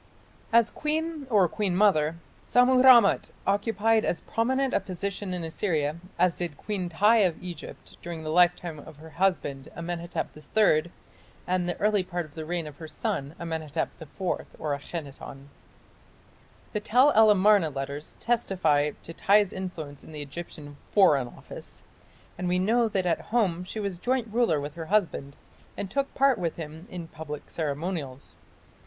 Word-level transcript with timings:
As 0.51 0.71
queen 0.71 1.27
or 1.29 1.47
queen 1.47 1.75
mother, 1.75 2.15
Sammu 2.47 2.81
rammat 2.83 3.29
occupied 3.45 4.03
as 4.03 4.21
prominent 4.21 4.73
a 4.73 4.79
position 4.79 5.31
in 5.31 5.43
Assyria 5.43 5.97
as 6.17 6.35
did 6.35 6.57
Queen 6.57 6.89
Tiy 6.89 7.23
of 7.23 7.37
Egypt 7.43 7.95
during 8.01 8.23
the 8.23 8.31
lifetime 8.31 8.79
of 8.79 8.95
her 8.95 9.11
husband, 9.11 9.69
Amenhotep 9.75 10.29
III, 10.57 10.91
and 11.45 11.69
the 11.69 11.77
early 11.77 12.01
part 12.01 12.25
of 12.25 12.33
the 12.33 12.45
reign 12.45 12.65
of 12.65 12.77
her 12.77 12.87
son, 12.87 13.35
Amenhotep 13.39 13.89
IV 14.01 14.09
(Akhenaton). 14.59 15.49
The 16.73 16.79
Tell 16.79 17.11
el 17.11 17.29
Amarna 17.29 17.69
letters 17.69 18.15
testify 18.17 18.93
to 19.03 19.13
Tiy's 19.13 19.53
influence 19.53 20.03
in 20.03 20.11
the 20.13 20.23
Egyptian 20.23 20.77
"Foreign 20.91 21.27
Office", 21.27 21.83
and 22.39 22.47
we 22.47 22.57
know 22.57 22.87
that 22.87 23.05
at 23.05 23.21
home 23.21 23.63
she 23.63 23.79
was 23.79 23.99
joint 23.99 24.27
ruler 24.33 24.59
with 24.59 24.73
her 24.73 24.87
husband 24.87 25.37
and 25.77 25.91
took 25.91 26.11
part 26.15 26.39
with 26.39 26.55
him 26.55 26.87
in 26.89 27.07
public 27.07 27.51
ceremonials. 27.51 28.35